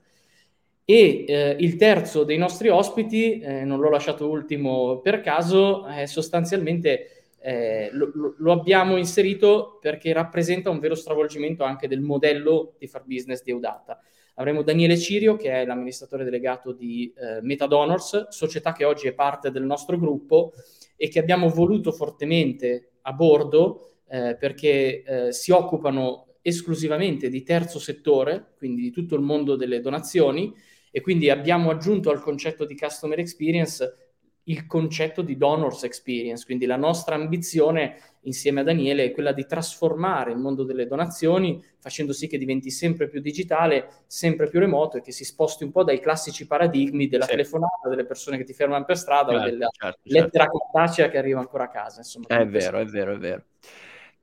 E 0.84 1.24
eh, 1.26 1.56
il 1.58 1.76
terzo 1.76 2.22
dei 2.22 2.38
nostri 2.38 2.68
ospiti, 2.68 3.40
eh, 3.40 3.64
non 3.64 3.80
l'ho 3.80 3.90
lasciato 3.90 4.28
ultimo 4.28 5.00
per 5.00 5.20
caso, 5.20 5.84
è 5.86 6.06
sostanzialmente 6.06 7.10
eh, 7.40 7.90
lo, 7.92 8.34
lo, 8.38 8.52
abbiamo 8.52 8.96
inserito 8.96 9.78
perché 9.80 10.12
rappresenta 10.12 10.70
un 10.70 10.78
vero 10.78 10.94
stravolgimento 10.94 11.64
anche 11.64 11.88
del 11.88 12.00
modello 12.00 12.74
di 12.78 12.86
far 12.86 13.04
business 13.04 13.42
di 13.42 13.50
Eudata. 13.50 14.00
Avremo 14.38 14.62
Daniele 14.62 14.98
Cirio, 14.98 15.36
che 15.36 15.50
è 15.50 15.64
l'amministratore 15.64 16.24
delegato 16.24 16.72
di 16.72 17.12
eh, 17.16 17.40
Metadonors, 17.40 18.28
società 18.28 18.72
che 18.72 18.84
oggi 18.84 19.08
è 19.08 19.14
parte 19.14 19.50
del 19.50 19.64
nostro 19.64 19.98
gruppo 19.98 20.52
e 20.94 21.08
che 21.08 21.18
abbiamo 21.18 21.48
voluto 21.48 21.90
fortemente 21.90 22.98
a 23.02 23.12
bordo 23.12 24.00
eh, 24.08 24.36
perché 24.38 25.02
eh, 25.02 25.32
si 25.32 25.52
occupano 25.52 26.34
esclusivamente 26.42 27.28
di 27.28 27.42
terzo 27.42 27.78
settore, 27.78 28.54
quindi 28.58 28.82
di 28.82 28.90
tutto 28.90 29.14
il 29.14 29.22
mondo 29.22 29.56
delle 29.56 29.80
donazioni, 29.80 30.54
e 30.90 31.00
quindi 31.00 31.30
abbiamo 31.30 31.70
aggiunto 31.70 32.10
al 32.10 32.20
concetto 32.20 32.64
di 32.64 32.76
customer 32.76 33.18
experience 33.18 34.06
il 34.44 34.66
concetto 34.66 35.22
di 35.22 35.36
donors 35.36 35.82
experience, 35.82 36.44
quindi 36.44 36.66
la 36.66 36.76
nostra 36.76 37.14
ambizione 37.14 37.96
insieme 38.26 38.60
a 38.60 38.64
Daniele 38.64 39.04
è 39.04 39.10
quella 39.12 39.32
di 39.32 39.46
trasformare 39.46 40.32
il 40.32 40.38
mondo 40.38 40.64
delle 40.64 40.86
donazioni 40.86 41.62
facendo 41.78 42.12
sì 42.12 42.26
che 42.26 42.38
diventi 42.38 42.70
sempre 42.70 43.08
più 43.08 43.20
digitale, 43.20 44.04
sempre 44.06 44.48
più 44.48 44.60
remoto 44.60 44.96
e 44.96 45.00
che 45.00 45.12
si 45.12 45.24
sposti 45.24 45.64
un 45.64 45.70
po' 45.70 45.84
dai 45.84 46.00
classici 46.00 46.46
paradigmi 46.46 47.08
della 47.08 47.24
sì. 47.24 47.30
telefonata, 47.30 47.88
delle 47.88 48.04
persone 48.04 48.36
che 48.36 48.44
ti 48.44 48.52
fermano 48.52 48.84
per 48.84 48.98
strada 48.98 49.30
certo, 49.30 49.46
o 49.46 49.50
della 49.50 49.68
certo, 49.70 50.00
certo. 50.04 50.24
lettera 50.24 50.46
cartacea 50.46 51.08
che 51.08 51.18
arriva 51.18 51.40
ancora 51.40 51.64
a 51.64 51.68
casa. 51.68 51.98
Insomma, 51.98 52.26
è 52.26 52.46
vero, 52.46 52.78
è 52.78 52.84
vero, 52.84 53.12
è 53.14 53.18
vero. 53.18 53.44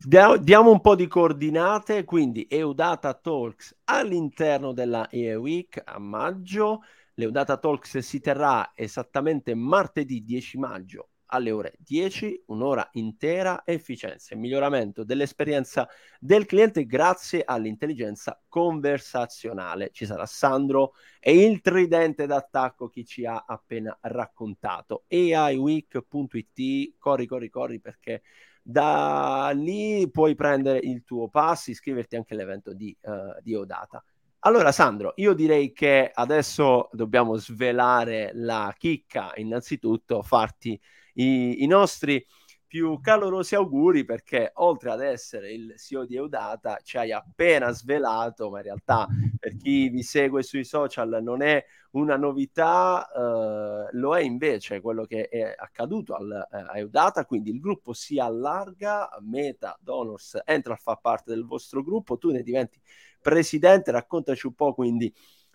Diamo 0.05 0.69
un 0.69 0.81
po' 0.81 0.95
di 0.95 1.07
coordinate, 1.07 2.03
quindi 2.03 2.45
Eudata 2.50 3.13
Talks 3.13 3.74
all'interno 3.86 4.74
della 4.74 5.07
EE 5.10 5.36
Week 5.36 5.81
a 5.81 5.98
maggio, 5.98 6.81
Leudata 7.13 7.55
Talks 7.55 8.00
si 8.00 8.19
terrà 8.19 8.74
esattamente 8.75 9.55
martedì 9.55 10.22
10 10.25 10.57
maggio 10.57 11.07
alle 11.34 11.52
ore 11.52 11.74
10, 11.80 12.44
un'ora 12.48 12.88
intera, 12.94 13.63
efficienza 13.66 14.34
e 14.34 14.38
miglioramento 14.38 15.04
dell'esperienza 15.04 15.90
del 16.20 16.46
cliente 16.46 16.86
grazie 16.86 17.44
all'intelligenza 17.44 18.40
conversazionale. 18.48 19.90
Ci 19.92 20.06
sarà 20.06 20.28
Sandro 20.28 20.94
e 21.20 21.44
il 21.44 21.62
tridente 21.62 22.28
d'attacco 22.28 22.88
che 22.88 23.04
ci 23.04 23.25
ha 23.25 23.46
appena 23.48 23.98
raccontato. 24.02 25.06
AIweek.it, 25.10 26.96
corri, 27.00 27.25
corri, 27.25 27.50
corri 27.50 27.80
perché 27.80 28.22
da 28.62 29.52
lì 29.54 30.10
puoi 30.10 30.36
prendere 30.36 30.78
il 30.78 31.04
tuo 31.04 31.30
pass, 31.30 31.68
iscriverti 31.68 32.16
anche 32.16 32.34
all'evento 32.36 32.74
di, 32.74 32.96
uh, 33.02 33.42
di 33.42 33.56
Odata. 33.56 34.04
Allora, 34.46 34.74
Sandro, 34.74 35.13
io 35.16 35.34
direi 35.34 35.72
che 35.72 36.12
adesso 36.13 36.90
dobbiamo 36.92 37.38
svelare 37.38 38.32
la 38.34 38.74
chicca, 38.78 39.32
innanzitutto 39.36 40.22
farti 40.22 40.80
i, 41.13 41.63
i 41.63 41.67
nostri 41.67 42.25
più 42.74 43.00
calorosi 43.01 43.53
auguri 43.53 44.03
perché 44.03 44.50
oltre 44.55 44.89
ad 44.89 45.00
essere 45.00 45.51
il 45.51 45.75
CEO 45.77 46.05
di 46.05 46.15
Eudata 46.15 46.79
ci 46.82 46.98
hai 46.98 47.12
appena 47.12 47.70
svelato, 47.70 48.50
ma 48.50 48.58
in 48.58 48.63
realtà 48.63 49.08
per 49.39 49.55
chi 49.58 49.89
vi 49.89 50.01
segue 50.01 50.41
sui 50.41 50.63
social 50.63 51.20
non 51.22 51.43
è 51.43 51.63
una 51.91 52.17
novità, 52.17 53.08
eh, 53.15 53.89
lo 53.91 54.17
è 54.17 54.22
invece 54.22 54.82
quello 54.82 55.05
che 55.05 55.27
è 55.27 55.53
accaduto 55.55 56.15
al, 56.15 56.32
eh, 56.51 56.58
a 56.58 56.77
Eudata, 56.79 57.25
quindi 57.25 57.51
il 57.51 57.60
gruppo 57.60 57.93
si 57.93 58.17
allarga, 58.17 59.08
Meta 59.22 59.77
Donors 59.79 60.41
entra 60.43 60.74
a 60.74 60.77
far 60.77 61.00
parte 61.00 61.29
del 61.29 61.46
vostro 61.46 61.84
gruppo, 61.84 62.17
tu 62.17 62.32
ne 62.32 62.41
diventi 62.41 62.82
presidente, 63.22 63.91
raccontaci 63.91 64.48
un 64.48 64.55
po' 64.55 64.74
quindi 64.74 65.13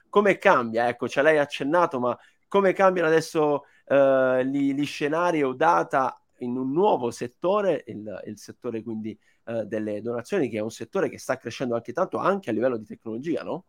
come 0.08 0.38
cambia, 0.38 0.86
ecco, 0.86 1.08
ce 1.08 1.20
l'hai 1.20 1.38
accennato, 1.38 1.98
ma 1.98 2.16
come 2.46 2.72
cambiano 2.72 3.08
adesso 3.08 3.64
eh, 3.88 4.46
gli, 4.46 4.72
gli 4.74 4.84
scenari 4.84 5.40
Eudata 5.40 6.20
in 6.38 6.56
un 6.56 6.72
nuovo 6.72 7.10
settore, 7.10 7.84
il, 7.86 8.22
il 8.26 8.38
settore 8.38 8.82
quindi 8.82 9.18
eh, 9.46 9.64
delle 9.64 10.00
donazioni, 10.02 10.48
che 10.48 10.58
è 10.58 10.62
un 10.62 10.70
settore 10.70 11.08
che 11.08 11.18
sta 11.18 11.36
crescendo 11.36 11.74
anche 11.74 11.92
tanto 11.92 12.18
anche 12.18 12.50
a 12.50 12.52
livello 12.52 12.76
di 12.76 12.84
tecnologia, 12.84 13.42
no? 13.42 13.64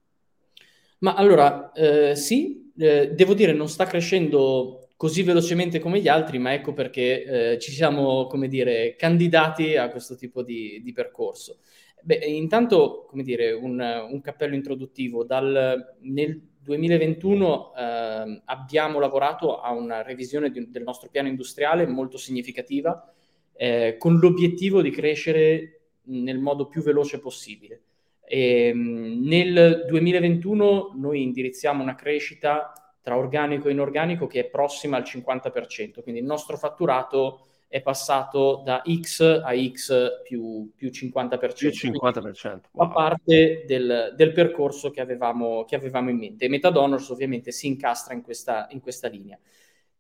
Ma 1.00 1.16
allora, 1.16 1.72
eh, 1.72 2.16
sì, 2.16 2.72
eh, 2.78 3.12
devo 3.14 3.34
dire 3.34 3.54
non 3.54 3.70
sta 3.70 3.86
crescendo 3.86 4.90
così 4.98 5.24
velocemente 5.24 5.80
come 5.80 6.02
gli 6.02 6.10
altri, 6.10 6.40
ma 6.40 6.54
ecco 6.54 6.74
perché 6.74 7.54
eh, 7.54 7.60
ci 7.60 7.72
siamo, 7.72 8.28
come 8.28 8.50
dire, 8.50 8.96
candidati 8.98 9.78
a 9.78 9.90
questo 9.90 10.16
tipo 10.16 10.44
di, 10.44 10.82
di 10.84 10.92
percorso. 10.92 11.60
Beh, 12.02 12.16
intanto, 12.16 13.06
come 13.08 13.24
dire, 13.24 13.54
un, 13.54 13.80
un 13.80 14.22
cappello 14.22 14.56
introduttivo. 14.56 15.24
Dal, 15.24 15.96
nel 16.02 16.49
2021 16.62 17.74
eh, 17.76 18.42
abbiamo 18.46 19.00
lavorato 19.00 19.60
a 19.60 19.72
una 19.72 20.02
revisione 20.02 20.52
di, 20.52 20.70
del 20.70 20.84
nostro 20.84 21.10
piano 21.10 21.28
industriale 21.28 21.88
molto 21.88 22.18
significativa, 22.18 23.12
eh, 23.54 23.96
con 23.98 24.18
l'obiettivo 24.18 24.82
di 24.82 24.90
crescere 24.90 25.82
nel 26.04 26.40
modo 26.40 26.68
più 26.68 26.82
veloce 26.82 27.20
possibile. 27.20 27.82
E, 28.26 28.68
ehm, 28.68 29.22
nel 29.24 29.86
2021 29.88 30.94
noi 30.96 31.24
indirizziamo 31.24 31.82
una 31.82 31.96
crescita 31.96 32.74
tra 33.02 33.18
organico 33.18 33.68
e 33.68 33.72
inorganico 33.72 34.28
che 34.28 34.42
è 34.42 34.46
prossima 34.46 34.98
al 34.98 35.04
50%, 35.04 36.02
quindi 36.02 36.22
il 36.22 36.28
nostro 36.28 36.58
fatturato 36.58 37.48
è 37.70 37.84
passato 37.84 38.64
da 38.66 38.82
X 38.84 39.22
a 39.22 39.56
X 39.56 40.24
più, 40.24 40.72
più 40.76 40.90
50%. 40.90 41.56
Più 41.56 41.70
50%. 41.70 42.44
Wow. 42.72 42.88
Fa 42.88 42.88
parte 42.88 43.64
del, 43.68 44.16
del 44.18 44.34
percorso 44.34 44.90
che 44.90 45.02
avevamo, 45.02 45.64
che 45.66 45.76
avevamo, 45.76 46.10
in 46.10 46.18
mente. 46.18 46.46
E 46.46 46.50
Metadonors 46.50 47.10
ovviamente 47.10 47.52
si 47.52 47.68
incastra 47.68 48.16
in 48.16 48.24
questa, 48.24 48.68
in 48.72 48.82
questa 48.82 49.08
linea. 49.08 49.38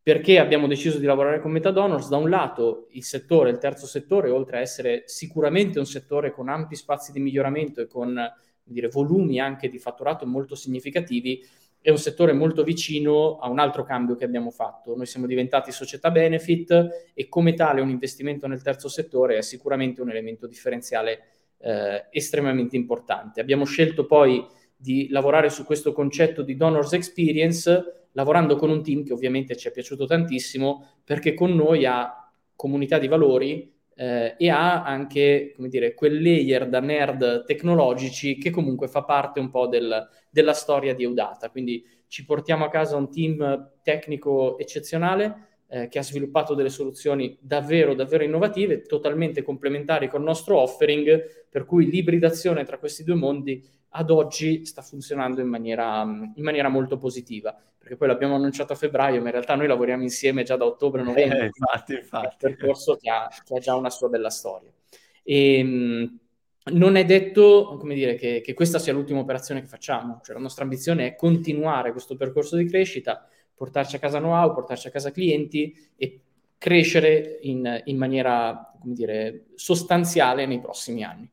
Perché 0.01 0.39
abbiamo 0.39 0.65
deciso 0.65 0.97
di 0.97 1.05
lavorare 1.05 1.39
con 1.39 1.51
Metadonors? 1.51 2.09
Da 2.09 2.17
un 2.17 2.31
lato 2.31 2.87
il 2.93 3.03
settore, 3.03 3.51
il 3.51 3.59
terzo 3.59 3.85
settore, 3.85 4.31
oltre 4.31 4.57
a 4.57 4.61
essere 4.61 5.03
sicuramente 5.05 5.77
un 5.77 5.85
settore 5.85 6.31
con 6.31 6.49
ampi 6.49 6.75
spazi 6.75 7.11
di 7.11 7.19
miglioramento 7.19 7.81
e 7.81 7.87
con 7.87 8.19
dire, 8.63 8.87
volumi 8.87 9.39
anche 9.39 9.69
di 9.69 9.77
fatturato 9.77 10.25
molto 10.25 10.55
significativi, 10.55 11.45
è 11.81 11.89
un 11.89 11.97
settore 11.97 12.33
molto 12.33 12.63
vicino 12.63 13.37
a 13.37 13.49
un 13.49 13.59
altro 13.59 13.83
cambio 13.83 14.15
che 14.15 14.25
abbiamo 14.25 14.51
fatto. 14.51 14.95
Noi 14.95 15.05
siamo 15.05 15.25
diventati 15.25 15.71
società 15.71 16.11
benefit 16.11 17.11
e 17.13 17.29
come 17.29 17.53
tale 17.53 17.81
un 17.81 17.89
investimento 17.89 18.47
nel 18.47 18.61
terzo 18.61 18.89
settore 18.89 19.37
è 19.37 19.41
sicuramente 19.41 20.01
un 20.01 20.09
elemento 20.09 20.45
differenziale 20.45 21.19
eh, 21.59 22.07
estremamente 22.11 22.75
importante. 22.75 23.39
Abbiamo 23.39 23.65
scelto 23.65 24.05
poi 24.05 24.45
di 24.75 25.07
lavorare 25.09 25.49
su 25.49 25.65
questo 25.65 25.93
concetto 25.93 26.41
di 26.41 26.55
donors 26.55 26.93
experience 26.93 28.07
lavorando 28.13 28.55
con 28.55 28.69
un 28.69 28.83
team 28.83 29.03
che 29.03 29.13
ovviamente 29.13 29.55
ci 29.55 29.67
è 29.67 29.71
piaciuto 29.71 30.05
tantissimo 30.05 30.99
perché 31.03 31.33
con 31.33 31.53
noi 31.53 31.85
ha 31.85 32.31
comunità 32.55 32.97
di 32.97 33.07
valori 33.07 33.78
eh, 33.99 34.35
e 34.37 34.49
ha 34.49 34.81
anche, 34.85 35.51
come 35.53 35.67
dire, 35.67 35.93
quel 35.93 36.21
layer 36.21 36.69
da 36.69 36.79
nerd 36.79 37.43
tecnologici 37.43 38.37
che 38.37 38.49
comunque 38.49 38.87
fa 38.87 39.03
parte 39.03 39.41
un 39.41 39.49
po' 39.49 39.67
del, 39.67 40.07
della 40.29 40.53
storia 40.53 40.95
di 40.95 41.03
Eudata. 41.03 41.49
Quindi 41.49 41.85
ci 42.07 42.23
portiamo 42.23 42.63
a 42.63 42.69
casa 42.69 42.95
un 42.95 43.11
team 43.11 43.71
tecnico 43.83 44.57
eccezionale 44.57 45.47
eh, 45.67 45.89
che 45.89 45.99
ha 45.99 46.03
sviluppato 46.03 46.53
delle 46.53 46.69
soluzioni 46.69 47.37
davvero, 47.41 47.93
davvero 47.93 48.23
innovative, 48.23 48.83
totalmente 48.83 49.41
complementari 49.41 50.07
con 50.07 50.21
il 50.21 50.27
nostro 50.27 50.59
offering, 50.59 51.47
per 51.49 51.65
cui 51.65 51.89
l'ibridazione 51.89 52.63
tra 52.63 52.77
questi 52.77 53.03
due 53.03 53.15
mondi 53.15 53.61
ad 53.89 54.09
oggi 54.11 54.65
sta 54.65 54.81
funzionando 54.81 55.41
in 55.41 55.47
maniera, 55.47 56.01
in 56.01 56.43
maniera 56.43 56.69
molto 56.69 56.97
positiva 56.97 57.59
perché 57.89 57.95
poi 57.95 58.09
l'abbiamo 58.09 58.35
annunciato 58.35 58.73
a 58.73 58.75
febbraio, 58.75 59.19
ma 59.19 59.27
in 59.27 59.31
realtà 59.31 59.55
noi 59.55 59.65
lavoriamo 59.65 60.03
insieme 60.03 60.43
già 60.43 60.55
da 60.55 60.65
ottobre-novembre. 60.65 61.39
Eh, 61.39 61.45
infatti, 61.57 61.93
infatti. 61.95 62.45
Un 62.45 62.55
percorso 62.55 62.97
che 62.97 63.09
ha, 63.09 63.27
che 63.43 63.55
ha, 63.55 63.59
già 63.59 63.73
una 63.73 63.89
sua 63.89 64.09
bella 64.09 64.29
storia. 64.29 64.69
E, 65.23 65.57
ehm, 65.57 66.19
non 66.71 66.97
è 66.97 67.05
detto, 67.05 67.77
come 67.79 67.95
dire, 67.95 68.15
che, 68.15 68.41
che, 68.41 68.53
questa 68.53 68.77
sia 68.77 68.93
l'ultima 68.93 69.19
operazione 69.19 69.61
che 69.61 69.67
facciamo. 69.67 70.19
Cioè, 70.23 70.35
la 70.35 70.41
nostra 70.41 70.63
ambizione 70.63 71.07
è 71.07 71.15
continuare 71.15 71.91
questo 71.91 72.15
percorso 72.15 72.57
di 72.57 72.65
crescita, 72.65 73.27
portarci 73.55 73.95
a 73.95 73.99
casa 73.99 74.19
know-how, 74.19 74.53
portarci 74.53 74.87
a 74.87 74.91
casa 74.91 75.09
clienti 75.11 75.75
e 75.95 76.21
crescere 76.59 77.39
in, 77.41 77.81
in 77.85 77.97
maniera, 77.97 78.71
come 78.79 78.93
dire, 78.93 79.45
sostanziale 79.55 80.45
nei 80.45 80.59
prossimi 80.59 81.03
anni. 81.03 81.27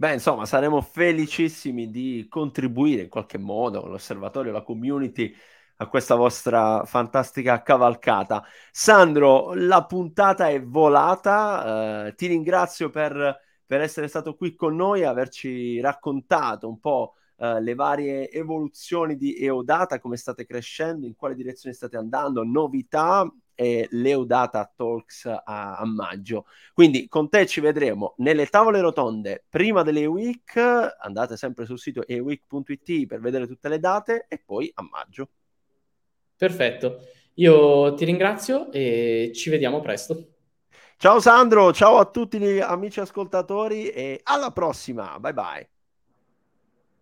Beh, 0.00 0.12
insomma, 0.12 0.46
saremo 0.46 0.80
felicissimi 0.80 1.90
di 1.90 2.26
contribuire 2.30 3.02
in 3.02 3.08
qualche 3.08 3.36
modo 3.36 3.80
con 3.80 3.90
l'osservatorio, 3.90 4.52
la 4.52 4.62
community 4.62 5.34
a 5.78 5.88
questa 5.88 6.14
vostra 6.14 6.84
fantastica 6.84 7.62
cavalcata. 7.62 8.44
Sandro, 8.70 9.54
la 9.54 9.84
puntata 9.86 10.48
è 10.50 10.62
volata, 10.62 12.06
eh, 12.06 12.14
ti 12.14 12.28
ringrazio 12.28 12.90
per, 12.90 13.40
per, 13.66 13.80
essere 13.80 14.06
stato 14.06 14.36
qui 14.36 14.54
con 14.54 14.76
noi, 14.76 15.02
averci 15.02 15.80
raccontato 15.80 16.68
un 16.68 16.78
po' 16.78 17.14
eh, 17.36 17.60
le 17.60 17.74
varie 17.74 18.30
evoluzioni 18.30 19.16
di 19.16 19.36
Eodata, 19.36 19.98
come 19.98 20.16
state 20.16 20.46
crescendo, 20.46 21.06
in 21.06 21.16
quale 21.16 21.34
direzione 21.34 21.74
state 21.74 21.96
andando, 21.96 22.44
novità 22.44 23.28
e 23.58 23.88
l'Eudata 23.90 24.72
Talks 24.72 25.24
a, 25.26 25.40
a, 25.42 25.84
maggio. 25.84 26.46
Quindi 26.72 27.08
con 27.08 27.28
te 27.28 27.44
ci 27.44 27.60
vedremo 27.60 28.14
nelle 28.18 28.46
tavole 28.46 28.80
rotonde 28.80 29.44
prima 29.48 29.82
delle 29.82 30.06
week, 30.06 30.56
andate 31.00 31.36
sempre 31.36 31.64
sul 31.64 31.80
sito 31.80 32.06
eweek.it 32.06 33.06
per 33.08 33.18
vedere 33.18 33.48
tutte 33.48 33.68
le 33.68 33.80
date 33.80 34.26
e 34.28 34.38
poi 34.38 34.70
a 34.76 34.82
maggio. 34.88 35.30
Perfetto, 36.36 37.00
io 37.34 37.94
ti 37.94 38.04
ringrazio 38.04 38.70
e 38.70 39.32
ci 39.34 39.50
vediamo 39.50 39.80
presto. 39.80 40.34
Ciao 40.96 41.18
Sandro, 41.18 41.72
ciao 41.72 41.96
a 41.98 42.04
tutti 42.04 42.38
gli 42.38 42.60
amici 42.60 43.00
ascoltatori 43.00 43.88
e 43.88 44.20
alla 44.22 44.52
prossima, 44.52 45.18
bye 45.18 45.32
bye. 45.32 45.68